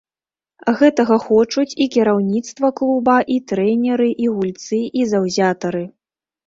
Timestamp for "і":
1.85-1.87, 3.37-3.41, 4.27-4.35, 5.03-5.11